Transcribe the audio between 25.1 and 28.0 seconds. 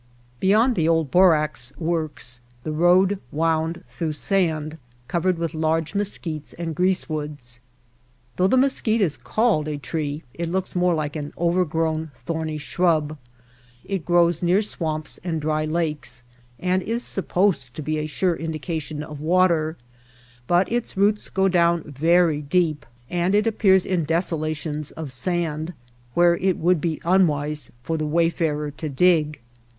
sand where it would be unwise for